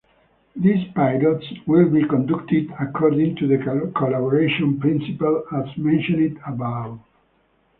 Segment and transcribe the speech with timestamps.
[0.55, 3.59] These pilots will be conducted according to the
[3.95, 6.99] collaboration principles as mentioned above.